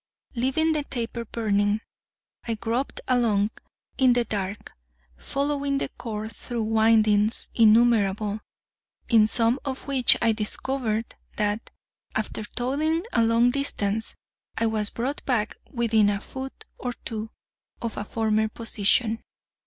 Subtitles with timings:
[0.33, 1.79] Leaving the taper burning,
[2.47, 3.51] I groped along
[3.99, 4.73] in the dark,
[5.15, 8.39] following the cord through windings innumerable,
[9.09, 11.69] in some of which I discovered that,
[12.15, 14.15] after toiling a long distance,
[14.57, 17.29] I was brought back within a foot or two
[17.79, 19.21] of a former position.